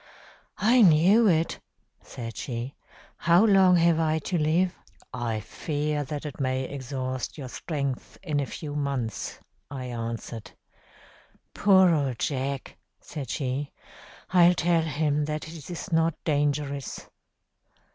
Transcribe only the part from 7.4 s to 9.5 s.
strength in a few months,'